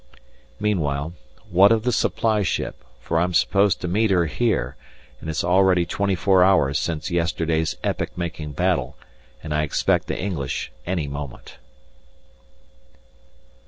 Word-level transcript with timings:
Meanwhile, 0.59 1.13
what 1.51 1.71
of 1.71 1.83
the 1.83 1.91
supply 1.91 2.41
ship, 2.41 2.83
for 2.99 3.19
I'm 3.19 3.35
supposed 3.35 3.79
to 3.81 3.87
meet 3.87 4.09
her 4.09 4.25
here, 4.25 4.75
and 5.19 5.29
it's 5.29 5.43
already 5.43 5.85
twenty 5.85 6.15
four 6.15 6.43
hours 6.43 6.79
since 6.79 7.11
yesterday's 7.11 7.77
epoch 7.83 8.17
making 8.17 8.53
battle 8.53 8.97
and 9.43 9.53
I 9.53 9.61
expect 9.61 10.07
the 10.07 10.17
English 10.19 10.71
any 10.87 11.07
moment. 11.07 11.59